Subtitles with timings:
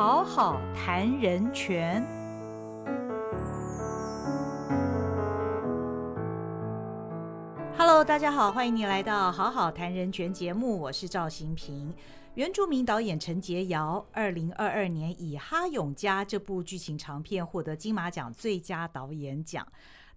[0.00, 2.02] 好好谈人权。
[7.76, 11.92] Hello，大家好，欢迎你来到《好好谈人权》节目，我是赵新平。
[12.32, 19.66] 原住民导演陈洁瑶，二零二二年以《哈永家》这部剧情长片获得金马奖最佳导演奖。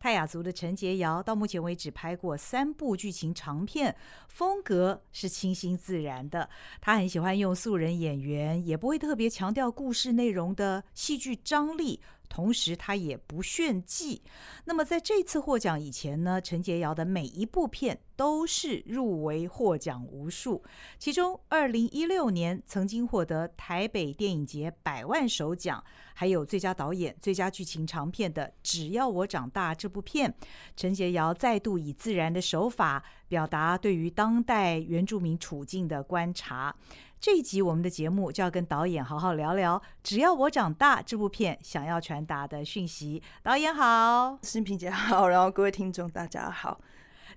[0.04, 3.96] 泰雅族的陈洁瑶到目前为止拍过三部剧情长片，
[4.28, 6.50] 风格是清新自然的。
[6.82, 12.02] 他很喜欢用素人演员，也不会特别强调故事内容的戏剧张力。
[12.34, 14.24] 同时，他也不炫技。
[14.66, 20.64] 那么，在这次获奖以前呢，陈洁瑶的每一部片都是入围获奖无数。
[20.98, 25.84] 其中，二零一六年曾经获得台北电影节百万首奖，
[26.16, 30.34] 还有最佳导演、最佳剧情长片的《只要我长大》这部片，
[30.76, 36.76] 陈洁瑶再度以自然的手法表达对于当代原住民处境的观察。
[37.24, 43.24] 这一集我们的节目就要跟导演好好聊聊《只要我长大》这部片想要传达的讯息。
[43.42, 46.82] 导演好，新平姐好，然后各位听众大家好。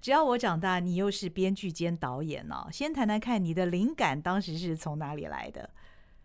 [0.01, 2.67] 只要我长大，你又是编剧兼导演呢？
[2.73, 5.70] 先谈谈看你的灵感当时是从哪里来的？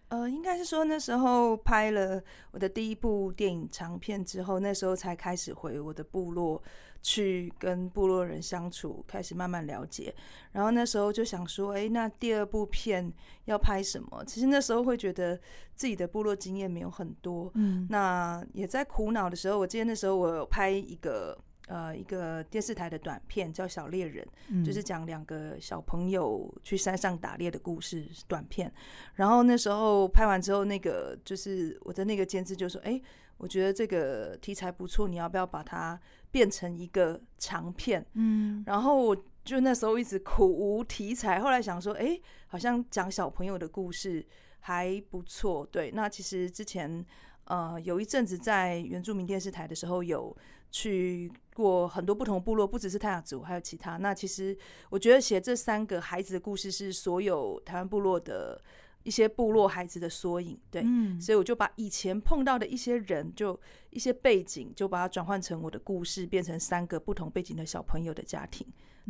[0.07, 6.59] 呃，应该是说那时候拍了我的第一部电影长片之后，那时候才开始回我的部落。
[7.03, 10.13] 去跟部落人相处，开始慢慢了解，
[10.51, 13.11] 然后那时候就想说，哎，那第二部片
[13.45, 14.23] 要拍什么？
[14.25, 15.35] 其实那时候会觉得
[15.73, 21.35] 自己的部落经验没有很多，嗯，那也在苦恼的时候，我记得那时候我有拍一个
[21.67, 24.23] 呃一个电视台的短片，叫《小猎人》，
[24.63, 28.71] 就是讲两个小朋友去山上打猎的故事短片。
[29.15, 33.01] 然后那时候拍完之后，那个就是我的那个监制就说，哎，
[33.37, 35.99] 我觉得这个题材不错，你要不要把它？
[36.31, 44.25] 变成一个长片，嗯，然后我就那时候一直苦无题材，后来想说，哎，好像讲小朋友的故事
[44.61, 45.91] 还不错，对。
[45.91, 47.05] 那其实之前
[47.45, 50.35] 呃有一阵子在原住民电视台的时候，有
[50.71, 53.97] 去过很多不同部落，不只是泰雅族，还有其他。
[53.97, 54.57] 那其实
[54.89, 58.61] 我觉得写这三个孩子的故事，是所有台湾部落的。
[59.03, 60.85] 一些部落孩子的缩影，对，
[61.19, 68.65] 所以我就把以前碰到的一些人，就一些背景，就把它转换成我的故事，变成三个不同背景的小朋友的家庭，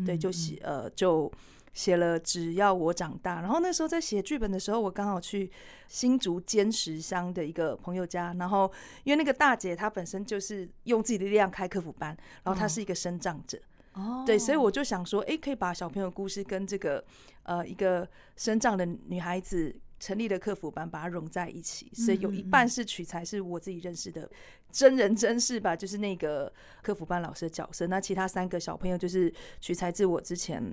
[0.06, 1.32] 对，就写呃，就
[1.74, 3.42] 写了只要我长大。
[3.42, 5.52] 然后那时候在写剧本的时候，我刚好去
[5.88, 8.72] 新竹坚石乡的一个朋友家，然后
[9.04, 13.60] 因为那个大姐她本身就是用自己的力量开客服班，然后她是一个生长者。
[13.94, 17.04] 哦，对，所以我就想说，哎，可以把小朋友故事跟这个
[17.44, 24.30] 呃一个生长的女孩子成立的客服班把它融在一起，所以有一半是取材是我自己认识的
[24.72, 30.64] 真人真事吧，就是那个客服班老师的角色，那其他三个小朋友就是取材自我之前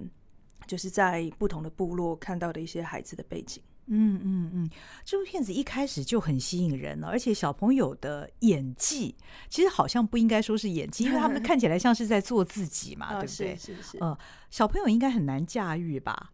[0.66, 3.62] 就是在不同的部落看到的一些孩子的背景。
[3.90, 4.70] 嗯嗯嗯，
[5.04, 9.14] 这部片子一开始就很吸引人了，而且小朋友的演技
[9.48, 13.56] 其实好像不应该说是演技，因为他们 看起来像是在做自己嘛，对不对？
[13.56, 13.98] 是是是。
[13.98, 14.16] 呃，
[14.50, 16.32] 小朋友应该很难驾驭吧？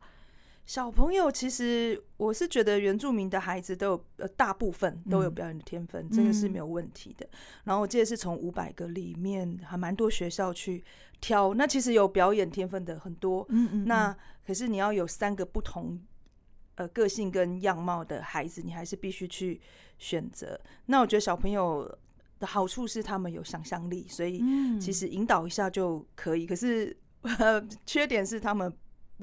[0.67, 7.29] 小朋友其实我是觉得原住民的孩子都有呃大部分都有表演的天分，这个是没有问题的。
[7.65, 10.83] 然后我记得是从五百个里面还蛮多学校去
[11.21, 13.85] 挑，那其实有表演天分的很多，嗯嗯。
[13.85, 14.17] 那
[14.47, 16.01] 可是你要有三个不同。
[16.77, 19.61] 呃，个性跟样貌的孩子，你还是必须去
[19.99, 20.61] 选择。
[20.87, 21.99] 那我觉得小朋友
[22.41, 24.43] 的好处是他们有想象力，所以
[24.81, 26.47] 其实引导一下就可以。
[26.47, 26.97] 可是
[27.87, 28.73] 缺点是他们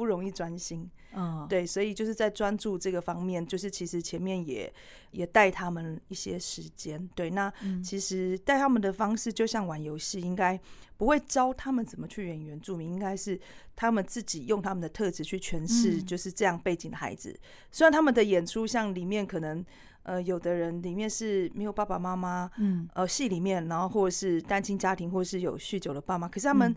[0.01, 0.89] 不容易专心。
[1.13, 4.73] 嗯，对，所以就是在专注这个方面，就是其实前面也
[5.12, 7.07] 也带他们一些时间。
[7.13, 7.53] 对，那
[7.84, 10.59] 其实带他们的方式就像玩游戏，应该
[10.97, 13.40] 不会教他们怎么去演原住民，应该是
[13.75, 17.40] 他们自己用他们的特质去诠释，就是这样背景的孩子。
[17.72, 19.63] 虽然他们的演出像里面可能
[20.01, 26.75] 呃有的人里面是没有爸爸妈妈，嗯，呃戏里面，然后或者是单亲家庭，或者是有酗酒的爸妈，可是他们。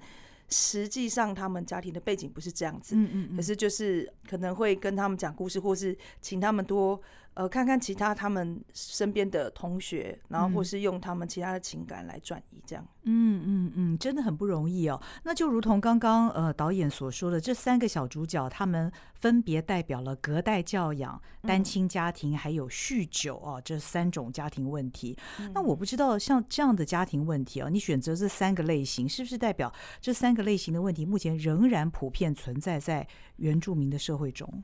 [0.48, 7.00] 实际上，他们家庭的背景不是这样子，嗯嗯，可是就是可能会跟他们讲故事，或是请他们多。
[7.34, 12.86] 呃，看看其他他们身边的同学，然后或是用他们其他的情感来转移，这样。
[13.06, 15.00] 嗯嗯嗯，真的很不容易哦。
[15.24, 25.16] 那就如同刚刚呃导演所说的，这三个小主角，他们分别代表了隔代教养、单亲家庭，还有酗酒哦这三种家庭问题。
[25.52, 33.06] 那我不知道像这样的家庭问题啊，你选择这三个类型，是不是代表这三个类型的问题目前仍然普遍存在在
[33.36, 34.62] 原住民的社会中？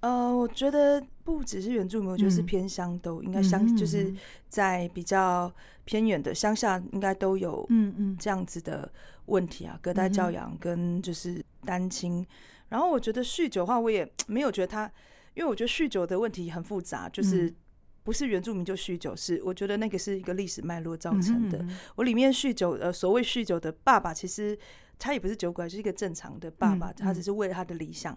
[0.00, 4.12] 呃，我觉得不只是原住民，我觉得是偏乡都应该乡，就是
[4.48, 5.52] 在比较
[5.84, 8.16] 偏远的乡下，应该都有嗯嗯。
[8.18, 8.90] 这样子的
[9.26, 12.26] 问题啊，隔代教养跟就是单亲。
[12.70, 14.90] 然后我觉得酗酒的话，我也没有觉得他，
[15.34, 17.52] 因为我觉得酗酒的问题很复杂，就是
[18.02, 21.62] 不是原住民就酗酒，是我觉得那个是一个历史脉络造成的。
[21.96, 24.58] 我里面酗酒，呃，所谓酗酒的爸爸，其实
[24.98, 28.16] 他也不是酒鬼，是一个正常的爸爸，嗯他只是为了他的理想，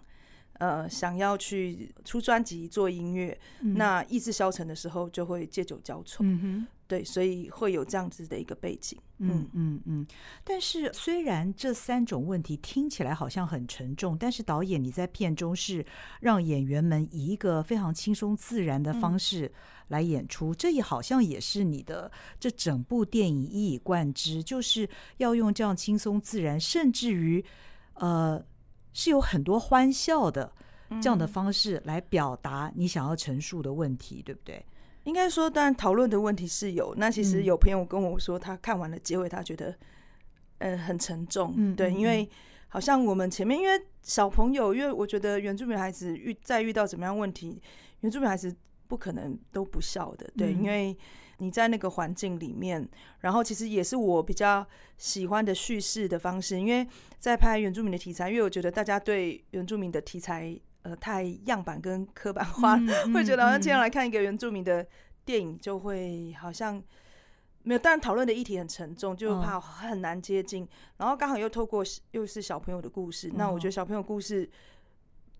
[0.58, 3.38] 呃，想要去出专辑、做音乐。
[3.60, 6.24] 嗯那意志消沉的时候，就会借酒浇愁。
[6.24, 6.66] 嗯。
[6.86, 8.98] 对，所以会有这样子的一个背景。
[9.16, 10.06] 嗯嗯，嗯嗯，
[10.44, 15.84] 但是虽然这三种问题听起来好像很沉重，但是导演你在片中是
[16.20, 19.50] 让演员们以一个非常轻松自然的方式
[19.88, 24.86] 来演出，这也好像也是你的这整部电影一以贯之，就是
[25.16, 27.42] 要用这样轻松自然，甚至于
[27.94, 28.44] 呃
[28.94, 30.50] 是有很多欢笑的
[31.02, 34.64] 这样的方式来表达你想要陈述的问题，对不对？
[35.02, 36.94] 应该说，当然讨论的问题是有。
[36.96, 39.76] 那其实嗯有朋友跟我说，他看完了结尾，他觉得
[40.58, 41.74] 呃很沉重。
[41.76, 42.26] 对，因为
[42.68, 47.60] 好像我们前面，因为小朋友，因为我觉得原住民孩子遇再遇到怎么样问题，
[48.00, 48.54] 原住民孩子
[48.86, 50.30] 不可能都不笑的。
[50.38, 50.96] 对，嗯因为
[51.38, 52.88] 你在那个环境里面，
[53.20, 54.66] 然后其实也是我比较
[54.96, 56.86] 喜欢的叙事的方式，因为
[57.18, 64.86] 在拍原住民的题材，因为我觉得大家对原住民的题材呃太样板跟刻板化，嗯会觉得好像今天嗯来看一个原住民的
[65.24, 66.82] 电影，就会好像
[67.62, 67.78] 没有。
[67.78, 70.68] 当然讨论的议题很沉重，就嗯怕很难接近。
[70.98, 71.82] 然后刚好又透过
[72.12, 74.48] 又是小朋友的故事，那我觉得小朋友故事，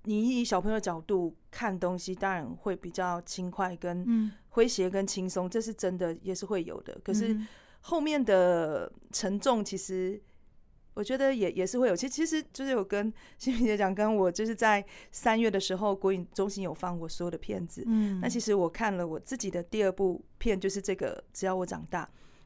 [0.04, 6.98] 你以小朋友的角度看东西，当然会比较轻快、跟嗯，诙谐、跟轻松，这是真的，也是会有的。
[7.02, 7.46] 可是嗯
[7.80, 10.18] 后面的沉重，其实
[10.94, 11.94] 我觉得也也是会有。
[11.94, 17.82] 其实其实就是有跟新平姐讲，跟我就是在三月的时候，国影中心有放我所有的片子。
[17.86, 22.04] 嗯，那其实我看了我自己的第二部片，就是这个《只要我长大》。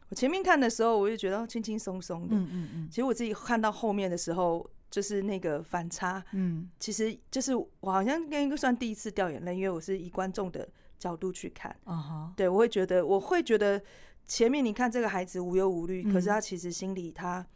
[0.08, 2.34] 我前面看的时候，我就觉得哦轻轻松松的。
[2.34, 10.68] 嗯嗯嗯其实我自己看到后面的时候，就是那个反差，嗯其实就是我好像跟一个算第一次掉眼泪，因为我是以观众的
[10.98, 11.74] 角度去看。
[11.84, 13.80] 啊哈，对，我会觉得，我会觉得
[14.26, 17.46] 前面你看这个孩子无忧无虑，可是嗯他其实心里他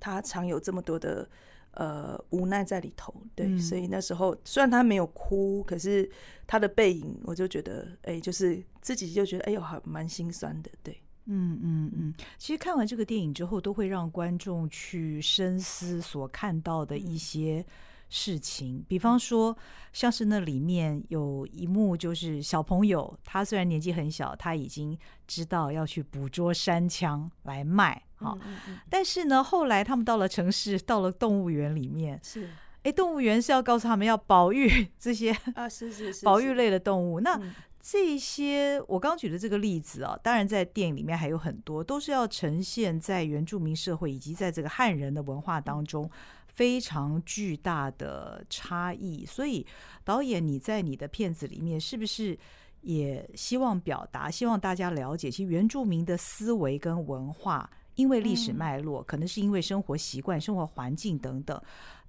[0.00, 1.28] 他常有这么多的
[1.72, 3.14] 呃无奈在里头。
[3.34, 6.10] 对，嗯所以那时候虽然他没有哭，可是
[6.46, 10.70] 他的背影，我就觉得，哎、就是自己就觉得，哎呦，还蛮心酸的。
[10.82, 17.64] 对，嗯嗯嗯，其实看完这个电影之后，都会让观众去深思所看到的一些
[18.08, 18.82] 事情。
[18.88, 19.56] 比方说，
[19.92, 28.58] 像是那里面有一幕，就是小朋友他虽然年纪很小，他已经知道要去捕捉山枪来卖，哈、嗯嗯。
[28.68, 32.48] 嗯，但是呢，后来他们到了城市，到了动物园里面，是。
[32.84, 37.18] 哎，动物园是要告诉他们要保育这些啊，是是是，是保育类的动物。
[37.20, 37.52] 那嗯
[37.90, 46.10] 这些我刚举的这个例子啊，当然在电影里面还有很多，都是要呈现在原住民社会以及在这个汉人的文化当中
[46.48, 49.24] 非常巨大的差异。
[49.24, 49.66] 所以，
[50.04, 52.38] 导演你在你的片子里面是不是
[52.82, 61.58] 也希望表达，希望大家了解，其实原住民的思维跟文化，因为历史嗯脉络，可能是因为生活习惯、生活环境等等。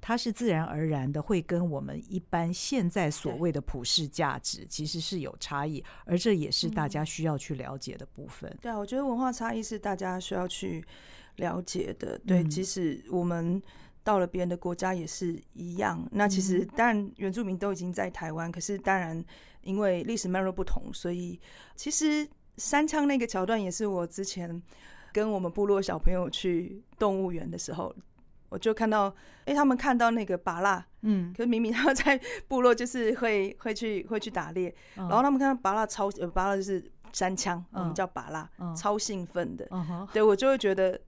[0.02, 8.58] 它是自然而然的会跟我们一般现在所谓的普世价值其实是有差异，而这也是大家需要去了解的部分。
[8.62, 10.84] 对啊，我觉得文化差异是大家需要去
[11.36, 12.18] 了解的。
[12.20, 13.62] 对，嗯即使我们
[14.04, 16.08] 到了别人的国家也是一样。
[16.12, 19.24] 那其实嗯当然原住民都已经在台湾，可是当然
[19.62, 21.40] 因为历史脉络不同，所以
[21.76, 22.28] 其实
[22.58, 24.62] 三枪那个桥段也是我之前
[25.12, 27.94] 跟我们部落小朋友去动物园的时候。
[28.50, 29.14] 我就看到，
[29.46, 39.68] 哎、他们看到那个拔蜡，嗯，可是明明他们在部落就是会会去会去打猎，然然后他们看到拔蜡超呃拔蜡就是山枪，我嗯们叫拔蜡，嗯超兴奋的。
[39.72, 41.00] 嗯，对我就会觉得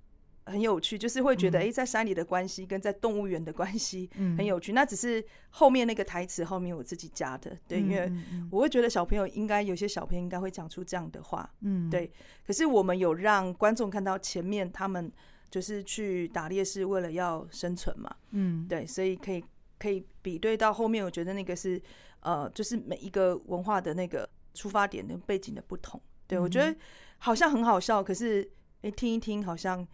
[0.46, 4.74] 很有趣，就是会觉得嗯哎、诶在山里的关系跟在动物园的关系嗯很有趣。
[4.74, 12.12] 那只是后面那个台词后面我自己加的，对，因为嗯我会觉得小朋友应该有些小朋友应该会讲出这样的话，嗯对。
[12.46, 15.12] 可是我们有让观众看到前面他们
[15.52, 18.66] 就是去打猎是为了要生存嘛，嗯。
[18.68, 19.44] 对，所以可以
[19.78, 21.80] 可以比对到后面，我觉得那个是
[22.22, 26.02] 呃，就是每一个文化的那个出发点跟背景的不同。
[26.26, 26.74] 对、我觉嗯。
[26.74, 26.80] 得
[27.20, 28.50] 好像很好笑，可是
[28.82, 29.86] 诶、听一听好像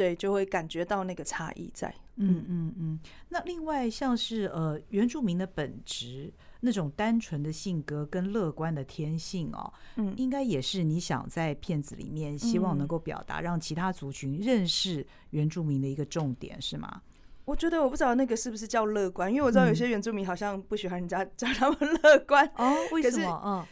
[0.00, 1.94] 对就会感觉到那个差异在。
[2.16, 3.00] 嗯嗯嗯。
[3.28, 17.02] 那另外像是呃原住民的本质那种单纯的性格跟乐观的天性哦，嗯应该也是你想在片子里面希望能嗯够表达，让其他族群认识原住民的一个重点，是吗？
[17.44, 23.42] 我觉得我不知道那个是不是叫乐观，因为我知道有嗯些原住民好像不喜欢人家 叫他们乐观，哦，为什么？
[23.44, 23.66] 嗯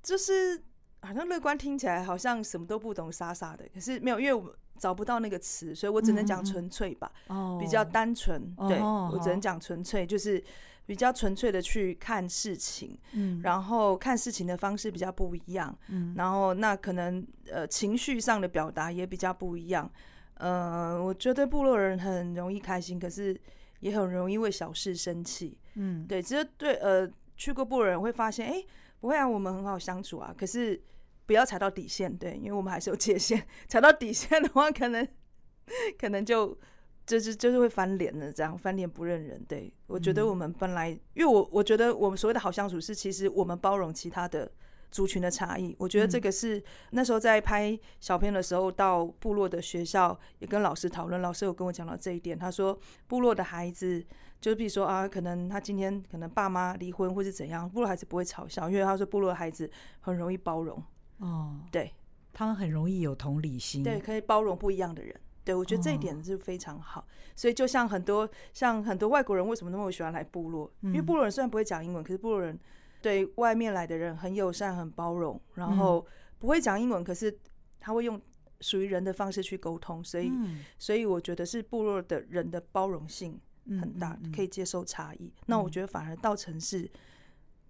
[0.00, 0.62] 就是
[1.02, 3.68] 好像乐观听起来好像什么都不懂，傻傻的。
[3.74, 7.10] 可是没有，因为我找不到那个词，所以我只能讲纯粹吧。
[7.26, 10.42] 哦，比较单纯，对哦我只能讲纯粹，就是
[10.86, 19.90] 比较纯粹的去看事情，嗯然后看事情的方式比较不一样，嗯然后那可能呃情绪上的表达也比较不一样。
[20.34, 23.38] 呃，我觉得部落人很容易开心，可是
[23.80, 25.58] 也很容易为小事生气。
[25.74, 28.64] 嗯对，其实对呃去过部落人会发现，哎，
[29.00, 30.32] 不会啊，我们很好相处啊。
[30.38, 30.80] 可是
[31.28, 35.06] 不要踩到底线，对，因为我们还是有界限， 踩到底线的话，可能
[36.00, 36.58] 可能就
[37.06, 39.44] 就是就是会翻脸的，这样翻脸不认人。
[39.46, 44.50] 对我觉得嗯我们本来，因为我我觉得我们所谓的好相处是，其实我们包容其他的。
[44.90, 52.38] 族群的差异，我觉得这嗯个是那时候在拍小片的时候，到部落的学校也跟老师讨论，老师有跟我讲到这一点。
[52.38, 52.72] 他说，
[53.06, 54.02] 部落的孩子，
[54.40, 59.70] 就比如说啊，可能他今天可能爸妈离婚或是怎样，部落孩子不会嘲笑，因为他说部落的孩子
[60.00, 60.82] 很容易包容，
[61.18, 61.92] 哦，对
[62.32, 65.14] 他们很容易有同理心，对，可以包容不一样的人。
[65.44, 67.06] 对，我觉得这一哦点是非常好。
[67.34, 70.70] 所以就像很多像很多外国人为什么那么喜欢来部落？
[70.82, 72.58] 因为嗯部落人虽然不会讲英文，可是部落人
[73.00, 77.36] 对外面来的人很友善、很包容，然后嗯不会讲英文，可是
[77.80, 78.20] 他会用
[78.60, 80.04] 属于人的方式去沟通。
[80.04, 83.40] 所以，嗯所以我觉得是部落的人的包容性
[83.80, 85.32] 很大，可以以接受差异。
[85.46, 86.90] 那我觉得反而到城市，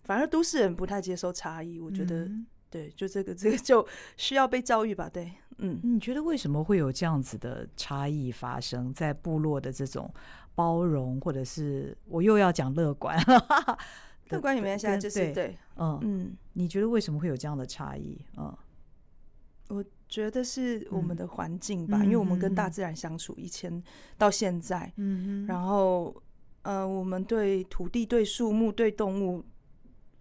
[0.02, 1.78] 反而都市人不太接受差异。
[1.78, 5.08] 我觉得、嗯对，就这个这个就需要被教育吧。
[5.08, 5.80] 对，嗯。
[5.82, 10.12] 你觉得为什么会有这样子的差异发生在部落的这种
[10.54, 13.18] 包容，或者是我又要讲乐观？
[14.30, 18.20] 乐观里面现在就是对对，嗯，嗯，你觉得为什么会有这样的差异？
[18.36, 18.54] 嗯
[19.68, 23.82] 我觉得是我们嗯的环境吧，嗯因为我们跟嗯嗯大自然相处，以前
[24.16, 26.14] 到现在，嗯然后
[26.62, 29.44] 呃，我们对土地、对树木、对动物，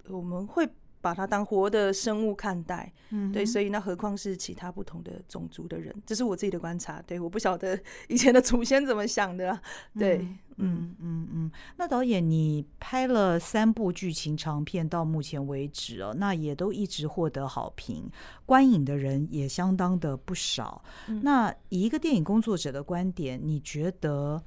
[0.10, 0.68] 我们会
[1.08, 2.92] 把它当活的生物看待。
[3.12, 7.02] 嗯对，所以那何况是其他不同的种族的人，这是我自己的观察。
[7.08, 9.62] 对，我不晓得以前的祖先怎么想的啊。
[9.98, 11.52] 对，嗯嗯嗯嗯。
[11.78, 18.12] 那导演，你拍了三部剧情长片，到目前为止哦，那也都一直获得好评，
[18.46, 20.84] 观影的人也相当的不少。
[21.08, 24.44] 嗯那以一个电影工作者的观点，你觉得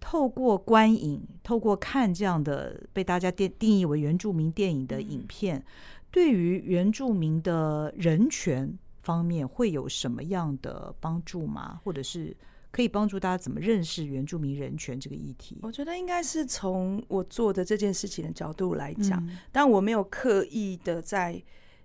[0.00, 5.64] 透过观影，透过看这样的被大家定定义为原住民电影的影嗯片，
[6.10, 11.80] 对于原住民的人权方面会有什么样的帮助吗？
[11.84, 12.36] 或者是
[12.70, 15.58] 可以帮助大家怎么认识原住民人权这个议题？
[15.62, 21.40] 我觉得应该是从我做的这件事情的角度来讲，嗯但我没有刻意的在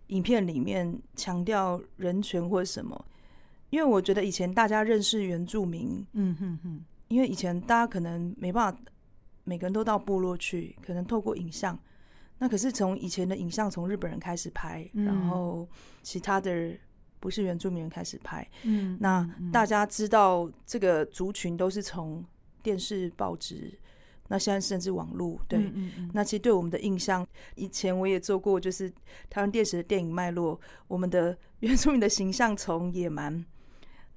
[0.08, 3.06] 影片里面强调人权或什么，
[3.70, 8.80] 因为我觉得以前大家认识原住民，嗯哼哼，因为以前大家可能没办法
[9.44, 11.78] 每个人都到部落去，可能透过影像。
[12.38, 15.06] 那可是从以前的影像从日本人开始拍，嗯。
[15.06, 15.68] 然后
[16.02, 16.78] 其他的
[17.20, 18.98] 不是原住民人开始拍，嗯。
[19.00, 19.52] 那嗯。
[19.52, 22.24] 大家知道这个族群都是从
[22.62, 23.78] 电视、报纸，
[24.28, 26.12] 那现在甚至网络，对，嗯嗯嗯。
[26.14, 27.26] 那其实对我们的印象，
[27.56, 28.92] 以前我也做过，就是
[29.30, 33.46] 台湾电视的电影脉络，我们的 原住民的形象从野蛮，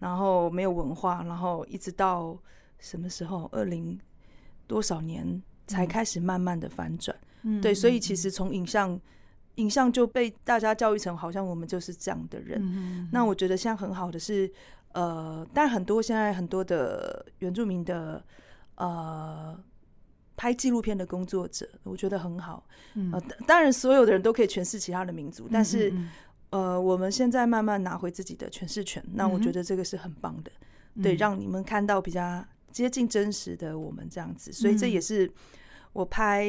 [0.01, 2.37] 然后没有文化，然后一直到
[2.79, 3.99] 什么时候，二零
[4.67, 5.87] 多少年才嗯。
[5.87, 7.17] 开始慢慢的反转。
[7.43, 9.01] 嗯对，所以嗯其实从影像，
[9.55, 12.59] 影像就被大家教育成好像我们就是这样的人。
[12.61, 14.51] 嗯那我觉得现在很好的是，
[14.93, 18.21] 呃，但很多现在很多的原住民的
[18.75, 19.57] 呃
[20.37, 22.67] 拍纪录片的工作者，我觉得很好。
[22.95, 23.13] 嗯。
[23.13, 26.09] 呃，当当然所有的人都可以诠释其他的民族，但是、嗯
[26.51, 30.51] 呃，我们现在慢慢拿回自己的诠释权，那我觉得这个是很棒的，
[31.03, 34.91] 对，嗯让你们看到比较接近真实的我们这样子，所以这嗯。
[34.91, 35.31] 也是
[35.93, 36.47] 我拍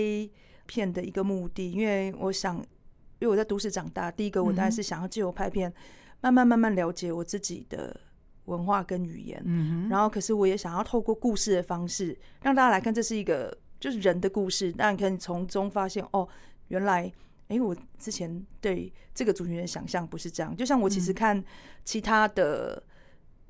[0.65, 5.73] 片的一个目的，因为我想，因为我在都市长大，第一个我当然是想要借由拍片，
[6.21, 7.99] 慢慢慢慢了解我自己的
[8.45, 9.89] 文化跟语言，嗯哼。
[9.89, 16.27] 然后可是我也想要透过故事的方式，让大家来看这是一个就是人的故事，让你可以从中发现哦，
[16.67, 17.11] 原来。
[17.49, 20.55] 诶，我之前对这个族群的想象不是这样。
[20.55, 21.15] 就像我其实嗯。
[21.15, 21.43] 看
[21.83, 22.79] 其他的，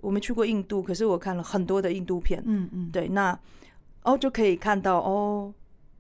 [0.01, 3.37] 我没去过印度，可是我看了很多的印度片，嗯嗯，对，那
[4.03, 5.53] 哦就可以看到哦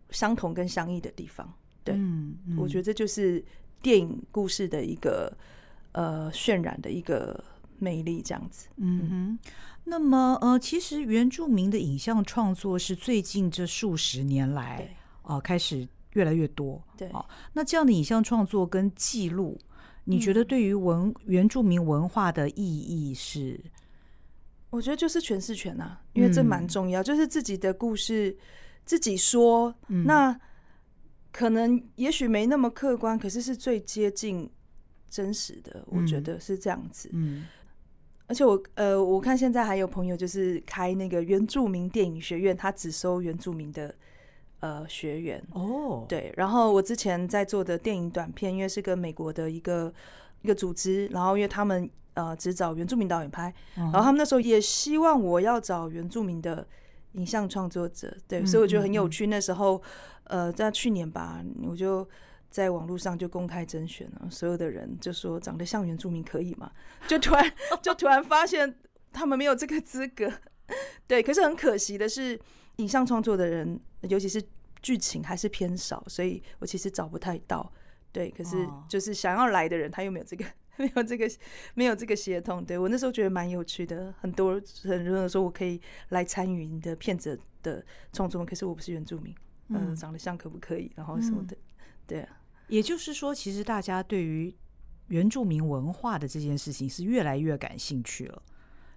[0.09, 1.51] 相同跟相异的地方。
[1.83, 3.43] 对嗯，我觉得得这就是
[3.81, 5.31] 电影故事的一个
[5.91, 7.43] 呃渲染的一个
[7.77, 8.67] 魅力，这样子。
[8.77, 9.39] 嗯哼。
[9.85, 14.89] 那么呃，其实原住民的影像创作是最近这数十年来对
[15.23, 16.81] 哦、开始越来越多。
[16.97, 19.57] 对哦那这样的影像创作跟记录，
[20.03, 23.59] 你觉得嗯对于文原住民文化的意义是？
[24.69, 26.67] 我觉得就是诠释权啊，因为这蛮嗯。
[26.67, 28.37] 重要，就是自己的故事
[28.85, 30.05] 自己说，嗯。
[30.05, 30.39] 那
[31.31, 34.49] 可能也许没那么客观，可是是最接近
[35.09, 36.23] 真实的，我觉嗯。
[36.23, 37.09] 得是这样子。
[37.13, 37.47] 嗯。
[38.27, 43.95] 而且我呃，我看现在还有朋友就是开那个原住民电影学院，他只收原住民的
[44.59, 45.43] 呃学员。
[45.53, 49.91] 哦，对，然后我之前在做的电影短片，因为是跟美国的一个
[50.41, 56.65] 一个组织，然后因为他们呃只找原住民导演拍，嗯然后他们那时候也希望我要找原住民的
[57.13, 59.27] 影像创作者，对，嗯所以我觉得很有趣。
[59.27, 59.81] 那时候
[60.25, 62.07] 呃，在去年吧，我就
[62.49, 66.71] 在网络上就公开甄选了，所有的人就说长得像原住民可以吗？
[67.07, 68.75] 就突然就突然发现
[69.11, 70.31] 他们没有这个资格，
[71.07, 71.21] 对。
[71.21, 72.39] 可是很可惜的是，
[72.77, 74.41] 影像创作的人，尤其是
[74.81, 77.71] 剧情还是偏少，所以我其实找不太到。
[78.11, 80.45] 对，可是哦就是想要来的人，他又没有这个，
[80.77, 81.29] 没有这个，
[81.75, 82.63] 没有这个协同。
[82.63, 89.33] 对我那时候觉得蛮有趣的，很多很多人说我可以来参与你的片子的创作，可是我不是原住民，
[89.67, 91.55] 嗯、嗯长得像可不可以，然后什么的，
[92.07, 94.55] 对啊，也就是说，其实大家对于
[95.07, 98.41] 原住民文化的这件事情是越来越感兴趣了，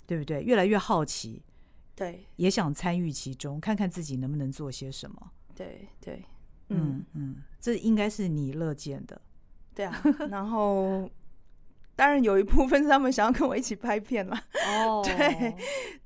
[0.06, 0.42] 对不对？
[0.42, 1.42] 越来越好奇，
[1.94, 5.32] 对也想参与其中，看看自己能不能做些什么。
[5.54, 6.24] 对对，
[6.68, 9.18] 嗯嗯，嗯，这应该是你乐见的。
[9.74, 11.08] 对啊，然后
[11.96, 15.54] 当然有一部分是他们想要跟我一起拍片啦，哦 对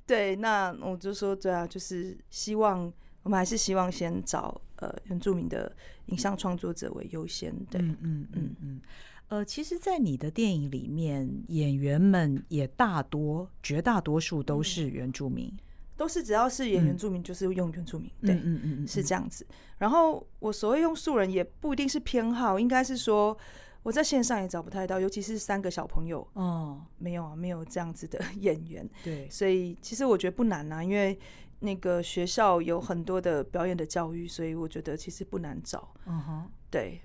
[0.05, 2.89] 对，那我就说对啊，就是希望
[3.23, 8.81] 我们还是希望先找呃原住民的影像创作者为优先，对，嗯嗯嗯嗯。
[9.29, 15.51] 呃，其实，在你的电影里面，演员们也大多、绝大多数都是原住民。
[15.97, 19.45] 都是只要是演嗯原住民就是用原住民，对，嗯嗯嗯嗯，是这样子。
[19.79, 23.35] 然后我所谓用素人也不一定是偏好，应该是说
[23.83, 31.17] 我在线上也找不太到，尤其是三个小朋友，哦，没有啊，没有这样子的演员，对，所以其实我觉得不难啊，因为
[31.59, 35.93] 那个学校有很多的表演的教育，所以我觉得其实不难找。
[36.05, 37.01] 嗯哼，对，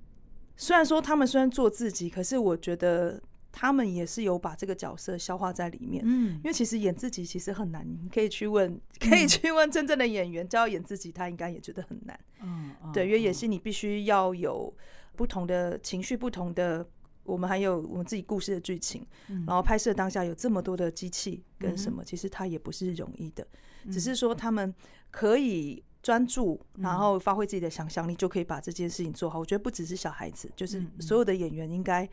[0.55, 3.19] 虽然说他们虽然做自己，可是我觉得
[3.55, 6.03] 他们也是有把这个角色消化在里面。
[6.03, 12.19] 嗯因为其实演自己其实很难，你可以去问，可以去问真正的演员，叫他演自己，他应该也觉得很难。
[12.41, 14.73] 嗯，嗯对，因为演嗯戏你必须要有
[15.15, 16.83] 不同的情绪，不同的，
[17.23, 23.47] 我们还有我们自己故事的剧情，嗯然后拍摄当下有这么多的机器跟什么，其实它也不是容易的，
[23.91, 24.73] 只嗯是说他们
[25.11, 29.37] 可以专注，嗯然后发挥自己的想象力，就可以把这件事情做好。
[29.37, 32.09] 我觉得不只是小孩子，就是所有的演员应该。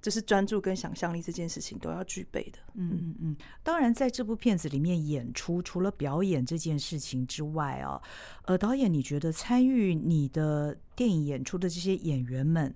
[0.00, 2.58] 就是专注跟想象力这件事情都要具备的。
[2.74, 8.00] 嗯嗯嗯，当然，在这部片子里面演出，除了表演这件事情之外啊，
[8.44, 12.74] 呃，导演，你觉得参与你的电影演出的这些演员们，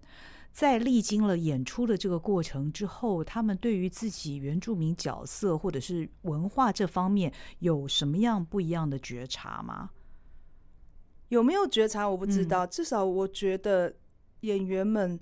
[0.53, 9.91] 在历经了演出的这个过程之后，他们对于自己原住民角色或者是文化这方面有什么样不一样的觉察吗？
[11.31, 13.93] 有没有觉察我不知道，至少我觉得
[14.41, 15.19] 演员们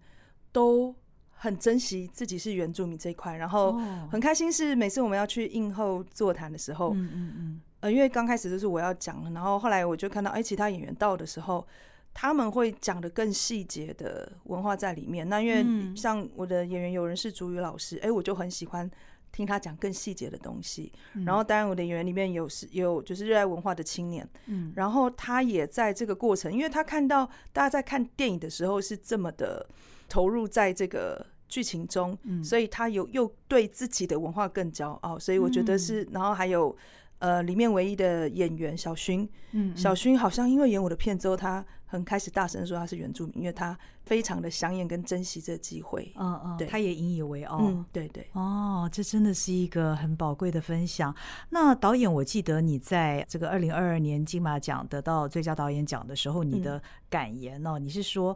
[0.51, 0.95] 都
[1.43, 11.67] 很珍惜自己是原住民这一块，然后哦很开心是每次我们要去映后座谈的时候，嗯嗯嗯呃，因为刚开始就是我要讲了，然后后来我就看到，哎，其他演员到的时候，
[12.15, 15.29] 他们会讲的更细节的文化在里面。
[15.29, 18.89] 那因为嗯像我的演员有人是主语老师，哎，我就很喜欢
[19.33, 20.93] 听他讲更细节的东西。
[21.15, 29.67] 嗯然后当然我的演员里面有是有就是热爱文化的青年，嗯然后他也在这个过程，因为他看到大家在看电影的时候是这么的
[30.09, 36.75] 投入在这个剧情中，嗯所以他有又对自己的文化更骄傲，所以我觉得是，然后还有
[37.19, 46.11] 呃里面唯一的演员小薰，嗯小薰好像因为演我的片之后，他很开始大声说他是原住民，因为他非常的想演跟珍惜这个机会。
[46.17, 47.59] 嗯嗯，对他也引以为傲。
[47.61, 51.15] 嗯，对对，哦，这真的是一个很宝贵的分享。
[51.51, 58.35] 那导演，我记得你在这个二零二二年金马奖得到最佳导演奖的时候，你的感言哦，你是说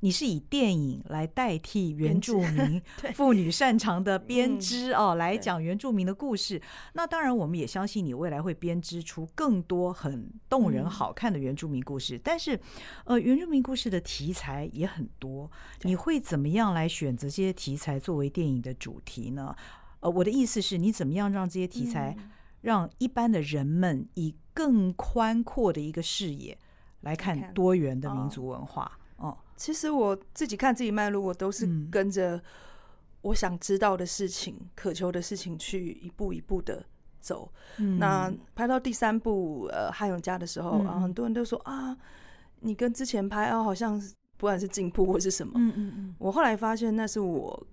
[0.00, 2.80] 你是以电影来代替原住民
[3.14, 6.60] 妇女擅长的编嗯织哦，来讲原住民的故事。
[6.92, 12.18] 那当然，我们也相信你未来会编织出更多很动人、嗯好看的原住民故事。
[12.22, 12.58] 但是，
[13.04, 15.50] 呃，原住民故事的题材也很多，
[15.82, 19.54] 你会怎么样来选择这些题材作为电影的主题呢？
[20.00, 22.30] 呃，我的意思是你怎么样让这些题材嗯
[22.60, 26.58] 让一般的人们以更宽阔的一个视野
[27.02, 28.97] 来看看多元的民哦族文化？
[29.58, 32.40] 哦，其实我自己看自己脉络，我都是嗯跟着
[33.22, 36.84] 我想知道的事情、渴求的事情去一步一步的
[37.20, 37.52] 走。
[37.78, 41.96] 嗯那拍到第三部呃《汉永家》的时候，嗯啊，很多人都说啊，
[42.60, 45.52] 你跟之前拍啊，好像是不管是进步或是什么。
[45.56, 47.66] 嗯嗯嗯，我后来发现，那是我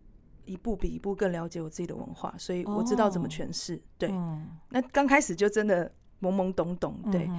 [0.46, 3.82] 一步比一步更了解我自己的文化，所以我知道怎么哦诠释。
[3.98, 7.30] 对，嗯那刚开始就真的懵懵懂懂，对。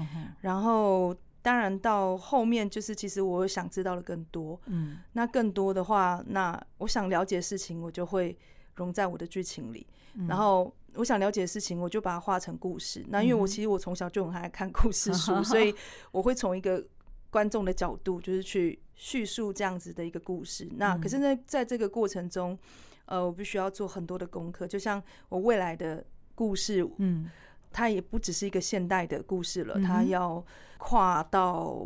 [0.41, 1.15] 然后
[1.47, 4.61] 当然到后面就是，其实我想知道的更多。
[4.67, 8.37] 嗯那更多的话，那我想了解的事情，我就会
[8.75, 9.87] 融在我的剧情里。
[10.15, 13.05] 嗯然后我想了解的事情，我就把它画成故事。
[13.11, 15.73] 那因为我其实我从小就很爱看故事书，所以
[16.11, 16.85] 我会从一个
[17.31, 20.69] 观众的角度，就是去叙述这样子的一个故事。
[20.77, 22.59] 那可是呢，在这个过程中，
[23.05, 24.67] 呃，我必须要做很多的功课。
[24.67, 26.05] 就像我未来的
[26.35, 27.31] 故事，嗯，
[27.73, 30.45] 它也不只是一个现代的故事了，嗯它要
[30.79, 31.77] 跨到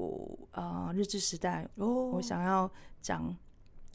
[0.53, 1.67] 呃日治时代。
[1.77, 2.11] 哦。
[2.13, 2.71] 我想要
[3.03, 3.37] 讲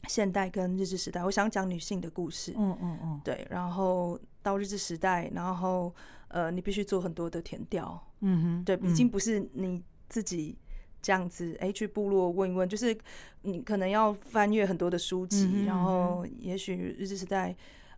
[0.08, 2.54] 现代跟日治时代，我想讲女性的故事。
[2.56, 3.20] 嗯嗯嗯。
[3.24, 5.94] 对，然后到日治时代，然后
[6.28, 10.56] 呃，你必须做很多的填调，嗯哼，对，已嗯经不是你自己
[11.00, 12.96] 这样子，哎，去部落问一问，就是
[13.42, 15.64] 你可能要翻阅很多的书籍，嗯哼。
[15.66, 17.56] 然后也许日治时代，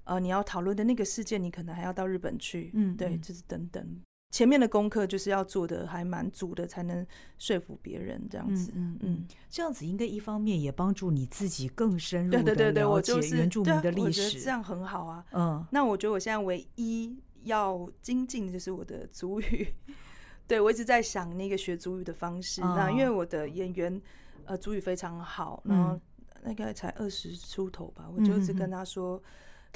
[0.09, 4.01] 呃，你要讨论的那个事件，你可能还要到日本去，嗯对就是等等。
[4.31, 7.07] 前面的功课就是要做的还蛮足的，才能
[7.38, 8.71] 说服别人这样子。
[8.75, 14.40] 嗯嗯嗯，这样子应该一方面也帮助你自己更深入对对对对，的了解我就是对啊原住民的历我觉得史。
[14.40, 15.25] 这样很好啊。
[15.33, 19.68] 嗯那我觉得我现在唯一要精进的就是我的族语，
[20.47, 22.61] 对我一直在想那个学族语的方式。
[22.61, 24.01] 那因为哦我的演员
[24.44, 26.01] 呃族语非常好，然后嗯
[26.42, 29.21] 那个才二十出头吧，我就一直跟他说，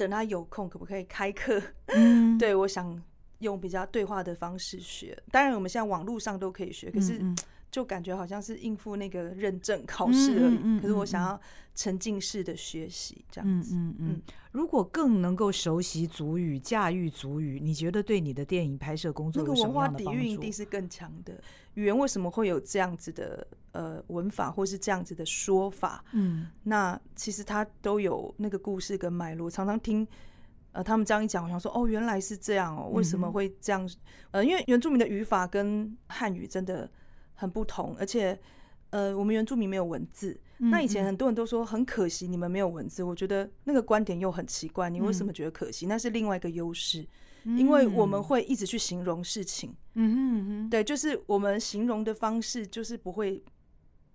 [0.03, 1.61] 等他有空可不可以开课？
[1.87, 3.01] 嗯， 对我想
[3.39, 5.17] 用比较对话的方式学。
[5.31, 7.33] 当然我们现在网络上都可以学，可是嗯
[7.71, 10.55] 就感觉好像是应付那个认证考试而已。
[10.55, 11.41] 嗯嗯嗯可是我嗯嗯想要
[11.73, 13.75] 沉浸式的学习，这样嗯子。
[13.75, 21.41] 嗯嗯，如果更能够熟悉族语、驾驭族语，你觉得对你的电影拍摄工作那个文化底蕴一定是更强的。
[21.75, 26.03] 语言为什么会有这样子的呃文法，或是这样子的说法？
[26.13, 29.49] 嗯那其实它都有那个故事跟脉络。
[29.51, 30.07] 常常听
[30.71, 33.87] 呃他们这样一讲，我想说哦，原来是这样哦，为什么会这样？
[34.31, 36.89] 呃，因为原住民的语法跟汉语真的
[37.35, 38.39] 很不同，而且
[38.89, 40.39] 呃我们原住民没有文字。
[40.57, 44.89] 那以前嗯很多人都说很可惜你们没有文字，我觉得那个观点又很奇怪。
[44.89, 45.87] 你为什么嗯觉得可惜？
[45.87, 47.05] 那是另外一个优势，
[47.43, 49.75] 因为我们嗯会一直去形容事情。
[49.95, 53.43] 嗯哼嗯哼，对，就是我们形容的方式，就是不会，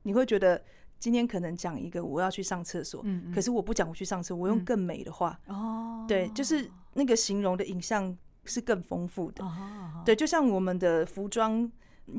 [0.08, 0.58] 你会觉得
[0.98, 4.64] 今天可能讲一个我要去上厕所，嗯，可是我不讲我去上厕所，我用嗯。
[4.64, 8.16] 更美的话，哦，对，就是那个形容的影像
[8.46, 9.44] 是更丰富的。
[9.44, 11.70] 哦，对，就像我们的服装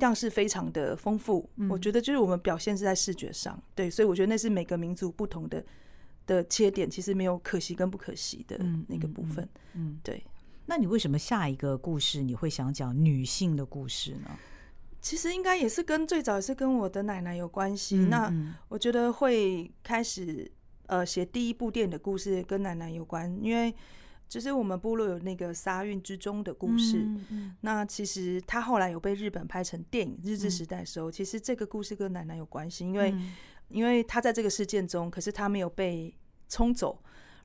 [0.02, 5.66] 样式非常的丰富，我嗯觉得就是我们表现是在视觉上，对，所以我觉得那是每个民族不同的
[6.28, 10.24] 的切点，其实没有可惜跟不可惜的嗯那个嗯嗯部分，嗯，对。
[10.68, 14.30] 那你为什么下一个故事你会想讲女性的故事呢？
[15.02, 17.98] 其实应该也是跟最早也是跟我的奶奶有关系。
[17.98, 20.50] 嗯那嗯我觉得会开始
[20.88, 23.74] 呃写第一部电影的故事跟奶奶有关，因为
[24.28, 27.00] 就是我们部落有那个沙运之中的故事。
[27.00, 33.32] 嗯嗯那其实他后来有被日本拍成电影《日治嗯时代》的时候，其实这个故事跟奶奶有关系，因为、嗯
[33.70, 36.12] 因为他在这个事件中，可是他没有被
[36.48, 37.00] 冲走，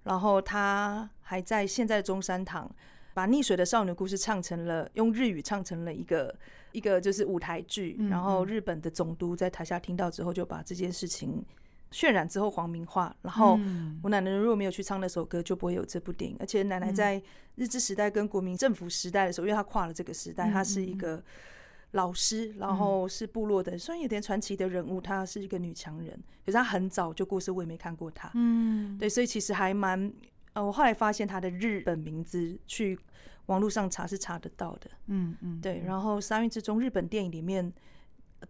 [0.04, 2.74] 然后他还在现在的中山堂
[3.12, 6.34] 把溺水的少女故事唱成了用日语唱成了一个
[6.74, 8.46] 一个就是舞台剧，嗯然后嗯。
[8.46, 11.42] 日本的总督在台下听到之后，就把这件事情
[11.90, 13.98] 渲染之后黄明化，然后嗯。
[14.02, 16.36] 我奶奶如果没有去唱那首歌，就不会有这部电影。
[16.40, 16.94] 而且奶奶嗯。
[16.94, 17.22] 在
[17.54, 21.22] 日治时代跟国民政府时代的时候，因为她跨了这个时代，嗯她是一个
[21.92, 26.10] 老师，然后是部落的，虽然有点传奇的人物，她是一个女强人，
[26.44, 28.28] 可是她很早就过世，我也没看过她。
[28.34, 30.12] 嗯，对，所以其实还蛮
[30.54, 32.98] 呃，我后来发现她的日本名字，去
[33.46, 34.90] 网络上查是查得到的。
[35.06, 37.72] 嗯嗯，对，然后《三月之中》日本电影里面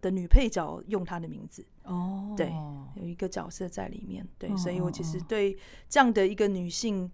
[0.01, 2.51] 的女配角用她的名字，哦，对
[2.95, 5.57] 有一个角色在里面，对，哦所以我其实对
[5.89, 7.11] 这样的一个女性，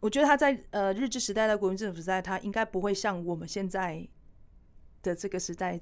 [0.00, 4.06] 我觉得她在呃日治时代、在国民政府时代，她应该不会像我们现在
[5.02, 5.80] 的这个时代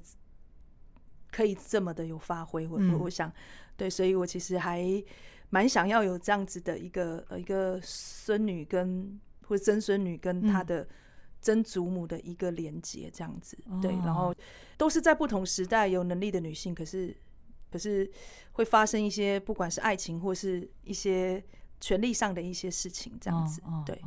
[1.31, 2.67] 可以这么的有发挥。
[2.67, 3.31] 我、嗯我我想，
[3.75, 4.83] 对，所以我其实还
[5.49, 10.87] 蛮想要有这样子的一个呃一个孙女跟或者曾孙女跟她嗯的。
[11.41, 14.35] 曾祖母的一个连接，这样子，对，然后哦
[14.77, 17.15] 都是在不同时代有能力的女性，可是
[17.71, 18.09] 可是
[18.53, 21.43] 会发生一些不管是爱情或是一些
[21.79, 24.01] 权利上的一些事情，这样子，对。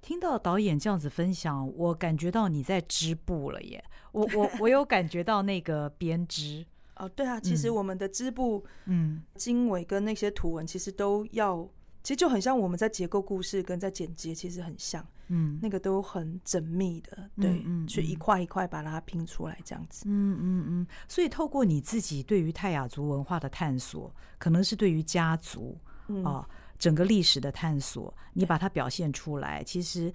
[0.00, 3.84] 听到导演这样子分享，我感觉到你在织布了耶！
[4.10, 6.66] 我我我有感觉到那个编织，
[6.98, 9.22] 哦，对啊，其实嗯我们的织布嗯。
[9.36, 11.62] 经纬跟那些图文，其实都要，
[12.02, 15.58] 其实就很像我们在结构故事跟在剪接，其实很像，嗯。
[15.60, 17.86] 那个都很缜密的，对，嗯嗯。
[17.86, 20.04] 去一嗯块一块把它拼出来，这样子。
[20.06, 30.12] 嗯嗯嗯，所以透过你自己对于泰雅族文化的探索，可能是对于家族嗯，啊、整个历史的探索，你把它表现出来，其实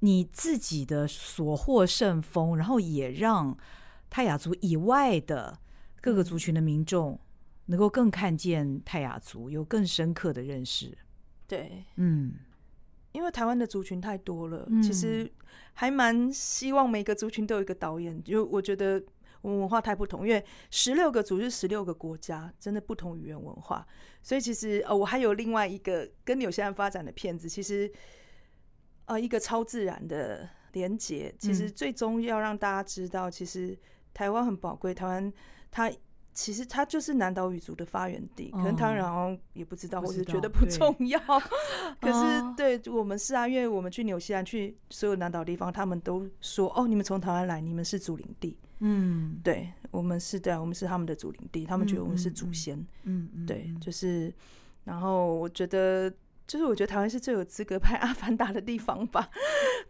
[0.00, 3.56] 你自己的所获甚丰，然后也让
[4.10, 5.58] 泰雅族以外的
[6.00, 7.18] 各个族群的民众
[7.66, 10.96] 能够更看见泰雅族，有更深刻的认识。
[11.46, 12.34] 对，嗯
[13.12, 15.30] 因为台湾的族群太多了，嗯其实
[15.74, 18.22] 还蛮希望每个族群都有一个导演。
[18.22, 19.02] 就我觉得
[19.40, 23.86] 我们文化太不同，因为十六个族是十六个国家，真的不同语言文化，
[24.22, 27.90] 所以其实呃，我还有另外一个跟纽西兰发展的片子，其实
[29.06, 33.78] 呃，一个超自然的连接，其实最终要让大家知道，其实
[34.12, 35.32] 台湾很宝贵，台湾
[35.70, 35.90] 它。
[36.38, 41.18] 其实它就是南岛语族的发源地，可能台湾人好像也不知道，或者觉得不重要。
[42.00, 48.56] 可是对我们是啊，因为我们去纽西兰去所有南岛地方，他们都说哦，你们从台湾来，你们是祖领地。
[48.78, 52.78] 嗯，对我们是对，我们是他们的祖领地，他们觉得我们是祖先。
[53.02, 54.32] 嗯嗯，对，就是，
[54.84, 56.12] 然后我觉得。
[56.48, 59.28] 就是我觉得台湾是最有资格拍《阿凡达》的地方吧，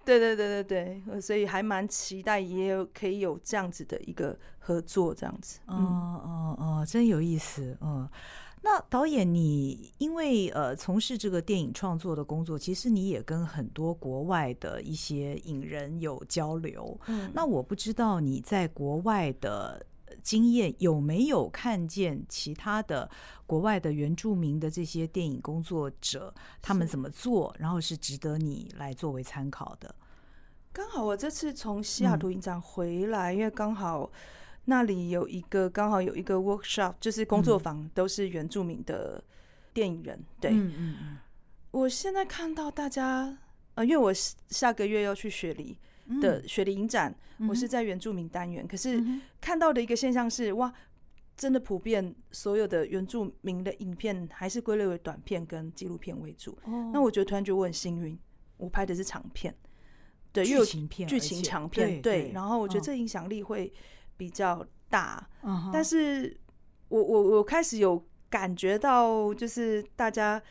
[0.05, 5.61] 对对对对对，所以还蛮期待，也有可以有这样子的一个合作，这样子。
[5.67, 7.79] 哦哦哦，真有意思。
[7.81, 8.09] 嗯，
[8.63, 16.99] 那导演你因为呃从事这个电影创作的工作，其实你也跟很多国外的一些影人有交流。
[17.07, 19.87] 嗯，那我不知道你在国外的。
[20.23, 23.11] 经验有没有看见其他的
[23.47, 29.95] 国外的原住民的这些电影工作者，他们怎么做，然后是值得你来作为参考的？
[30.73, 34.11] 刚好我这次从西雅图影展回来，因为刚好
[34.67, 39.23] 那里有一个刚好有一个 workshop，就是工作坊，都是原住民的
[39.73, 40.23] 电影人。
[40.41, 41.17] 对，嗯嗯嗯。
[41.71, 43.39] 我现在看到大家，
[43.75, 45.79] 呃，因为我下个月要去雪梨。
[46.21, 47.15] 的雪梨影展，
[47.49, 49.03] 我是在原住民单元，可是
[49.41, 50.73] 看到的一个现象是，哇，
[51.37, 56.59] 真的普遍所有的原住民的影片还是归类为短片跟纪录片为主。
[56.93, 58.19] 那我觉得突然觉得我很幸运，
[58.57, 59.55] 我拍的是长片，
[60.33, 62.33] 对，剧情片，剧情长片，对。
[62.33, 63.73] 然后我觉得这影响力会
[64.17, 65.29] 比较大，
[65.73, 66.35] 但是
[66.89, 70.43] 我我我开始有感觉到，就是大家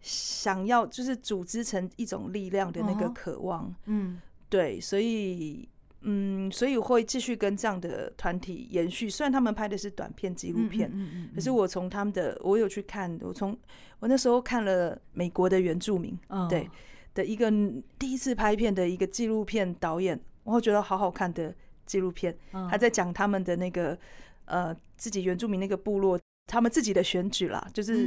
[0.00, 4.20] 想要就是组织成一种力量的那个渴望，嗯。
[4.52, 5.66] 对，所以，
[6.02, 9.08] 嗯，所以会继续跟这样的团体延续。
[9.08, 13.58] 虽然他们拍的是短片纪录片，嗯嗯可是我从他们的，我有去看，我从
[13.98, 16.14] 我那时候看了美国的原住民，
[16.50, 16.68] 对
[17.14, 17.50] 的一个
[17.98, 21.54] 第一次拍片的一个纪录片导演，我觉得好好看的
[21.86, 22.36] 纪录片，
[22.70, 23.98] 他在讲他们的那个
[24.44, 28.06] 呃自己原住民那个部落，他们自己的选举啦，就是，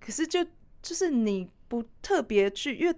[0.00, 0.42] 可是就
[0.80, 2.96] 就是你不特别去，因为。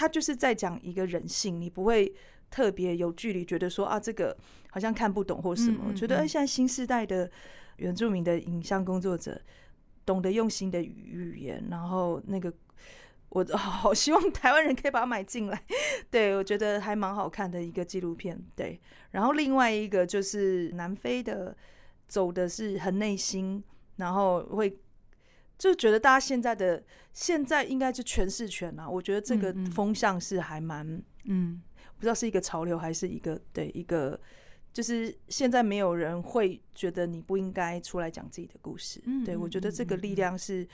[0.00, 2.10] 他就是在讲一个人性，你不会
[2.50, 4.34] 特别有距离，觉得说啊，这个
[4.70, 5.84] 好像看不懂或什么。
[5.86, 7.30] 我觉得，哎，现在新时代的
[7.76, 9.38] 原住民的影像工作者
[10.06, 12.50] 懂得用心的语言，然后那个
[13.28, 15.62] 我 好希望台湾人可以把它买进来。
[16.10, 18.42] 对我觉得还蛮好看的一个纪录片。
[18.56, 21.54] 对，然后另外一个就是南非的，
[22.08, 23.62] 走的是很内心，
[23.96, 24.74] 然后会。
[25.60, 30.86] 就觉得大家现在的现在应该是诠释权啊，我觉得这个风向是还蛮
[31.24, 31.60] 嗯，
[31.96, 34.18] 不知道是一个潮流还是一个对一个，
[34.72, 39.02] 就是现在没有人会觉得你不应该出来讲自己的故事。
[39.22, 40.66] 对我觉得这个力量是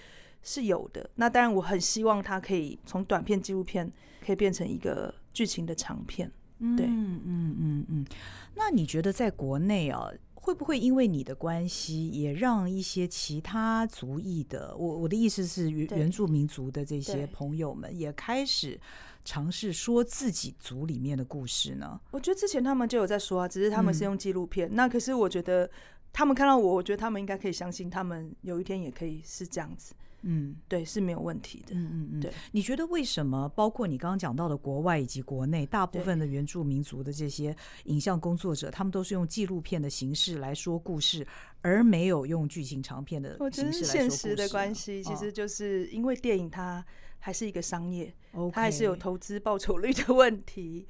[0.45, 1.11] 是有的。
[1.17, 3.93] 那当然，我很希望它可以从短片纪录片
[4.25, 6.31] 可以变成一个剧情的长片。
[6.77, 8.07] 对，嗯嗯嗯嗯。
[8.55, 10.13] 那你觉得在国内啊？
[10.47, 18.79] 会不会因为你的关系，也让一些其他族裔的我我的意思是原原住民族的这些朋友们，也开始
[19.25, 22.01] 尝试说自己族里面的故事呢？
[22.13, 24.73] 我觉得之前他们就有在说啊，只是他们是用纪录片。
[24.73, 25.69] 那可是我觉得
[26.13, 29.95] 他们看到我，我觉得他们应该可以相信，他们有一天也可以是这样子。
[30.29, 31.73] 嗯，对，是没有问题的。
[31.77, 32.33] 嗯嗯嗯，对。
[32.51, 33.49] 你觉得为什么？
[33.51, 41.25] 包括你刚刚讲到的国外以及国内，大部分的原住民族的这些影像工作者，他们都是用纪录片的形式来说故事，
[41.63, 43.85] 而没有用剧情长片的形式来说故事。
[43.85, 46.85] 现实的关系，其实就是因为电影它
[47.21, 48.13] 还是一个商业，
[48.53, 50.89] 它还是有投资报酬率的问题。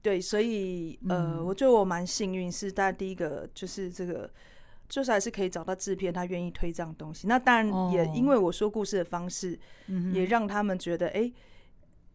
[0.00, 4.30] 对，所以呃，我觉得我蛮幸运，是大家第一个就是这个。
[4.88, 7.26] 就是还是可以找到制片，他愿意推这样东西。
[7.26, 9.58] 那当然也因为我说故事的方式，
[10.12, 11.30] 也让他们觉得，哎，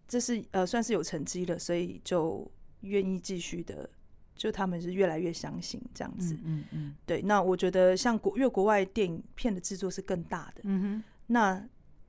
[0.08, 2.50] 这是呃算是有成绩了，所以就
[2.82, 3.90] 愿意继续的。
[4.36, 6.36] 就他们是越来越相信这样子。
[6.44, 6.96] 嗯嗯。
[7.06, 10.62] 对，那我觉得像国，因为国外电影片的制作是更大的。
[10.64, 11.04] 嗯哼。
[11.28, 11.64] 那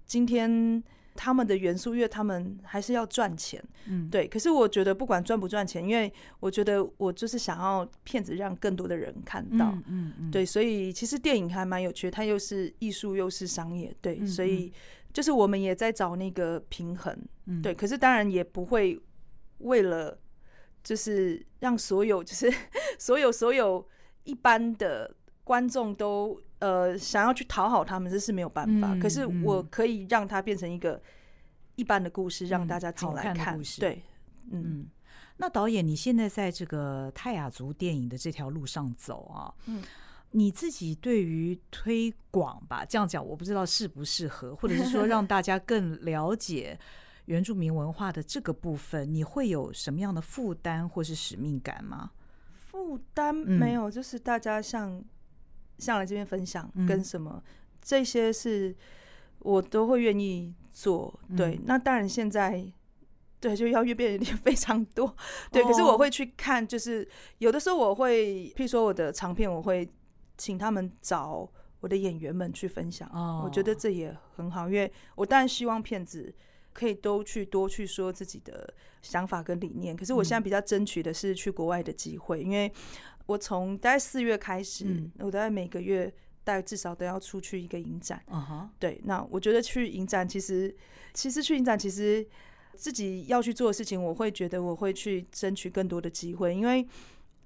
[0.07, 0.83] 今天。
[1.15, 4.27] 他们的元素，因为他们还是要赚钱，嗯，对。
[4.27, 10.45] 可是我觉得不管赚不赚钱，因为我觉得我就是想要骗子让更多的人看到，嗯嗯，对。
[10.45, 14.27] 所以其实电影还蛮有趣，它又是艺术又是商业，对。
[14.27, 14.73] 所以
[15.13, 17.17] 就是我们也在找那个平衡，
[17.63, 17.73] 对。
[17.73, 19.01] 可是当然也不会
[19.59, 20.19] 为了
[20.83, 22.53] 就是让所有就是
[22.99, 23.87] 所有所有
[24.25, 26.41] 一般的观众都。
[26.65, 28.97] 呃，想要去讨好他们，这是没有办法。
[28.99, 31.01] 可是我可以让它变成一个
[31.75, 33.61] 一般的故事，让大家进来看。
[33.79, 34.03] 对，
[34.51, 34.87] 嗯。
[35.37, 39.83] 那导演，你现在在这个泰雅族电影的这条路上走啊，嗯，
[40.31, 46.79] 你自己对于推广吧，这样讲我不知道适不适合，或者是说让大家更了解
[47.25, 52.13] 原住民文化的这个部分，你会有什么样的负担或是使命感吗？
[52.53, 55.03] 负担嗯没有，就是大家像
[55.79, 57.43] 像来这边分享嗯跟什么、
[57.83, 58.75] 这些是
[59.41, 61.19] 我都会愿意做。
[61.37, 62.65] 对，嗯那当然现在
[63.41, 65.15] 对就要越变得 非常多，
[65.53, 65.63] 对。
[65.63, 67.07] 可是哦我会去看，就是
[67.39, 69.89] 有的时候我会，譬如说我的长片，我会
[70.39, 71.47] 请他们找
[71.81, 73.09] 我的演员们去分享。
[73.13, 76.35] 哦我觉得这也很好，因为我当然希望骗子
[76.73, 79.95] 可以都去多去说自己的想法跟理念。
[79.95, 82.73] 可是我现在嗯比较争取的是去国外的机会，因为
[83.27, 85.11] 我从大概四月开始，嗯。
[85.19, 88.23] 我大概每个月大概至少都要出去一个影展。
[88.29, 90.75] 嗯哼，对，那我觉得去影展其实，
[91.15, 92.27] 其实去影展其实
[92.75, 96.87] 自己要去做的事情，我会觉得我会去争取更多的机会，因为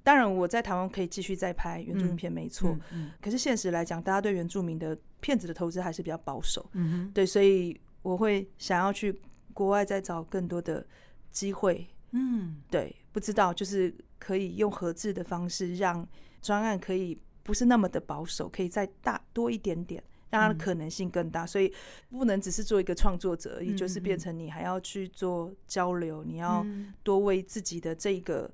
[0.02, 2.76] 当然我在台湾可以继续再拍原住民嗯片，没错。
[2.92, 9.14] 嗯可是现实来讲，大家对原住民的片子的投资还是比较保守，嗯哼，对，所以我会想要去
[9.52, 10.84] 国外再找更多的
[11.30, 12.56] 机会，嗯。
[12.70, 16.06] 对，不知道就是可以用合制的方式，让
[16.42, 21.46] 专案可以不是那么的保守，可以再大多一点点，让它的嗯可能性更大。
[21.46, 21.72] 所以
[22.10, 28.50] 不能只是做一个创作者而已，嗯就是变成你还要去做交流，你要嗯多为自己的这个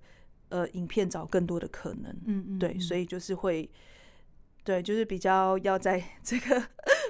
[0.48, 2.12] 呃影片找更多的可能。
[2.26, 3.68] 嗯嗯，对，所以以就是会，
[4.62, 6.62] 对，就是比较要在 这个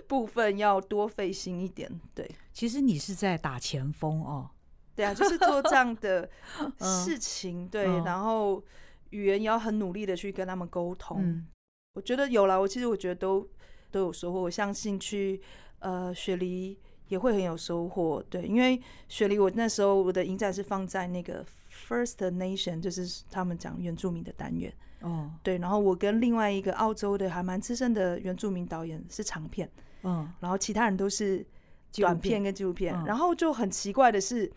[0.08, 1.90] 部分要多费心一点。
[2.14, 4.50] 对，其实你是在打前锋哦，
[4.96, 6.28] 对啊，就是做这样的
[6.78, 8.62] 嗯事情，对，嗯然后
[9.10, 11.18] 语言也要很努力的去跟他们沟通。
[11.22, 11.46] 嗯
[11.94, 13.48] 我觉得有了，我其实我觉得都
[13.92, 14.40] 都有收获。
[14.40, 15.40] 我相信去
[15.78, 16.76] 呃雪梨
[17.06, 21.46] 也会很有收获，对，因为雪梨我那时候我的影展是放在那个
[21.88, 24.74] First Nation，就是他们讲原住民的单元。
[25.02, 29.70] 哦对，然后我跟另外一个澳洲的还蛮资深的原住民导演是长片，
[30.02, 31.46] 嗯然后其他人都是
[31.92, 32.92] 短片跟纪录片。
[32.92, 34.50] 嗯然后就很奇怪的是，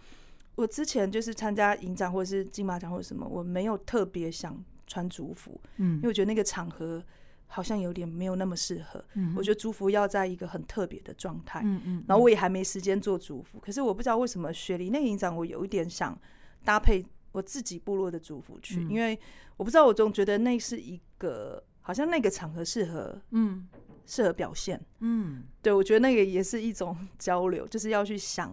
[0.57, 7.01] 我之前就是参加影展或者是金马奖或者什么，我没有特别想穿族服，嗯因为我觉得那个场合
[7.45, 9.03] 好像有点没有那么适合。
[9.13, 16.19] 嗯我觉得族服要在一个很特别的状态，嗯嗯，然后我也还没时间做族服，可是我不知道为什么雪梨那个影展，我有一点想
[16.65, 19.17] 搭配我自己部落的族服去，嗯因为
[19.57, 23.67] 我不知道，我总觉得那是一个好像那个场合适合嗯
[24.07, 24.81] 适合表现。
[25.01, 28.51] 嗯对我觉得那个也是一种 交流，就是要去想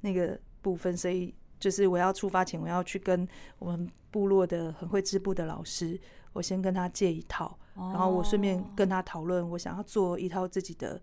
[0.00, 1.34] 那个部分，所以
[1.64, 3.26] 就是我要出发前，我要去跟
[3.58, 5.98] 我们部落的很会织布的老师，
[6.34, 11.00] 我先跟他借一套，然后我顺便哦跟他讨论，我想要做一套自己的。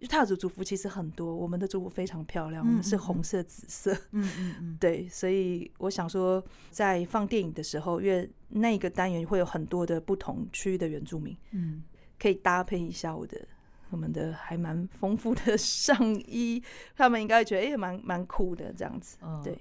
[0.00, 11.82] 因为他的族服其实很多，我们的族服非常漂亮，我们是红色、紫色，嗯嗯嗯对，所以我想说，在放电影的时候，因为那个单元会有很多的不同区域的原住民，嗯
[12.18, 13.46] 可以搭配一下我的
[13.90, 16.62] 我们的还蛮丰富的上衣，
[16.96, 19.18] 他们应该觉得哎，蛮蛮酷的这样子。
[19.20, 19.58] 嗯，对，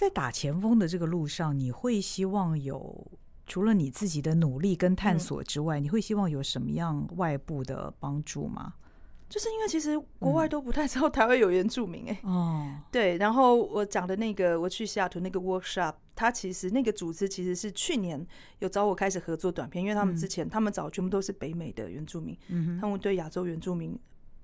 [0.00, 3.06] 在打前锋的这个路上，你会希望有
[3.46, 5.20] 除了你自己的努力跟探嗯。
[5.20, 8.72] 索之外，你会希望有什么样外部的帮助吗？
[9.28, 10.48] 就是因为其实国外嗯。
[10.48, 18.26] 都不太知道台湾有原住民哎、哦，对，然后我讲的那个我去西雅图那个 workshop，它其实那个组织其实是去年
[18.60, 22.34] 有找我开始合作短片，因为他们之前、他们找全部都是北美的原住民，
[22.80, 23.94] 他们对亚洲原住民，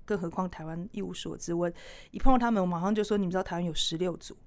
[0.05, 1.51] 更何况台湾一无所知。
[1.51, 1.67] 我
[2.11, 4.37] 一碰到他们，我马上就说：“你们知道台湾有十六组，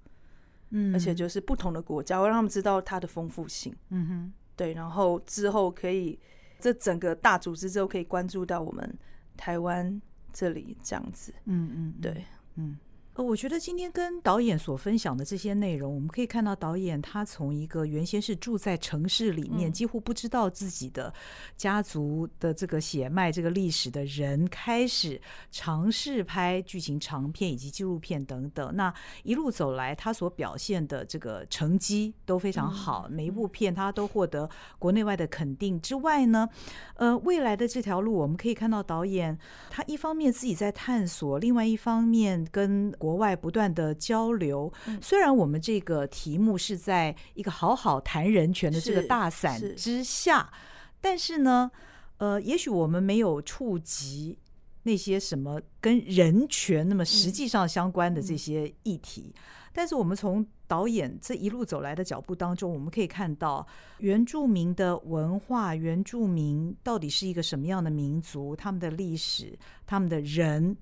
[0.71, 3.75] 嗯，而且就是不同的国家，我让他们知道它的丰富性。
[3.91, 6.19] 嗯哼，对，然后之后可以
[6.59, 8.99] 这整个大组织之后可以关注到我们
[9.37, 10.01] 台湾
[10.33, 11.35] 这里这样子。
[11.45, 12.25] 嗯嗯，嗯对，
[12.57, 12.79] 嗯，
[13.21, 21.13] 呃，我觉得今天跟导演所分享的这些内容，我们可以看到导演他从一个原先是住在城市里面，嗯几乎不知道自己的
[21.55, 28.75] 家族的这个血脉、这个历史的人，开始尝试拍剧情长片以及纪录片等等。
[28.75, 28.91] 那
[29.23, 35.79] 一路走来，他所表现的这个成绩都非常好，每一部片他都获得国内外的肯定。
[35.83, 36.49] 之外呢，
[36.95, 39.39] 呃，未来的这条路，我们可以看到导演
[39.69, 44.73] 他一方面自己在探索，另外一方面跟国外不断的交流。
[44.87, 50.53] 嗯虽然我们这个题目是在一个好好谈人权的这个大伞之下，
[51.01, 51.71] 但是呢，
[52.19, 54.39] 呃，也许我们没有触及
[54.83, 59.35] 那些什么跟人权那么实际上相关的这些议题。
[59.73, 63.65] 但是我们从导演这一路走来的脚步当中，我们可以看到
[63.99, 69.57] 原住民的文化，原住民到底是一个什么样的民族，他们的历史，
[69.87, 70.77] 他们的人，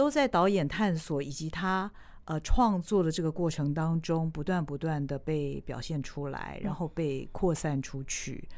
[0.00, 1.92] 都在导演探索以及他
[2.24, 8.48] 呃创作的这个过程当中，不断不断的被表现出来，然后被扩散出去。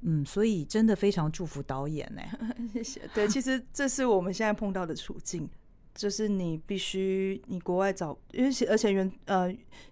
[0.00, 2.20] 嗯，所以真的非常祝福导演呢。
[2.74, 3.00] 谢谢。
[3.14, 5.48] 对，其实这是我们现在碰到的处境，
[5.94, 9.48] 就是你必须你国外找，因为而且原呃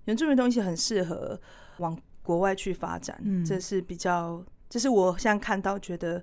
[0.06, 1.40] 原住民东西很适合
[1.78, 6.20] 往国外去发展，嗯这是比较，这是我现在看到觉得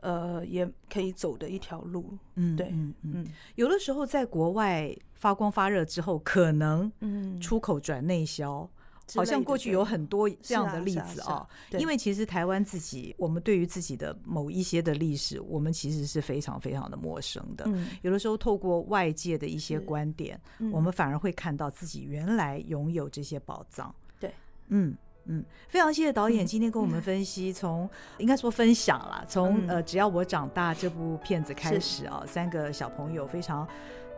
[0.00, 2.16] 呃也可以走的一条路。
[2.34, 3.26] 嗯，对嗯嗯，嗯
[3.56, 8.68] 有的时候在国外发光发热之后，可能嗯，出口转内销。
[9.06, 17.64] 之好像过去有很多这样的例子啊因为其实台湾自己，我们对于自己的某一些的历史，我们其实是非常非常的陌生的。
[17.68, 23.94] 嗯，有的时候透过外界的一些观点，嗯我们反而会看到自己原来拥有这些宝藏。
[24.20, 24.30] 对，
[24.68, 24.94] 嗯。
[25.28, 26.46] 嗯，非常谢谢导演嗯。
[26.46, 29.68] 今天跟我们分析，从应该说分享啦，从嗯。
[29.68, 33.66] 呃只要我长大这部片子开始啊，三个小朋友非常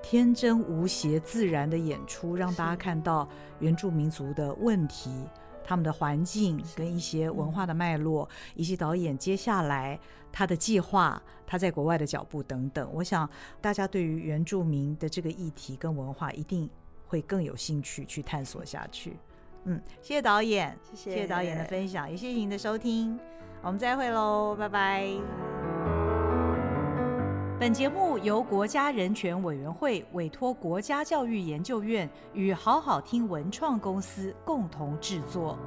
[0.03, 5.11] 天真无邪、自然的演出，让大家看到原住民族的问题、
[5.65, 9.99] 他们的环境跟一些文化的脉络，以及导演接下来
[10.33, 12.89] 他的计划、他在国外的脚步等等。
[12.95, 13.29] 我想
[13.61, 16.71] 大家对于原住民的这个议题跟文化一定
[17.07, 19.17] 会更有兴趣去探索下去。
[19.65, 23.19] 嗯，谢谢导演，谢谢导演的分享，也谢谢您的收听，
[23.63, 25.07] 我们再会喽，拜拜。
[27.59, 35.59] 本节目由国家人权委员会委托国家教育研究院与好好听文创公司共同制作。